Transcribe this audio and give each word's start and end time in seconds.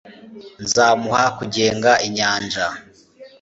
nzamuha 0.63 1.25
kugenga 1.37 1.91
inyanja 2.07 2.65